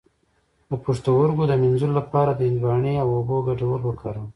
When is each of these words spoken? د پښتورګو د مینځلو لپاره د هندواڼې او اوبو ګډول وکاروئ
د 0.69 0.71
پښتورګو 0.83 1.43
د 1.47 1.53
مینځلو 1.61 1.93
لپاره 1.99 2.31
د 2.35 2.41
هندواڼې 2.49 2.93
او 3.03 3.07
اوبو 3.17 3.37
ګډول 3.47 3.79
وکاروئ 3.85 4.27